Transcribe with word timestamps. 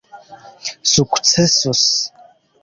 sukcesos 0.91 1.83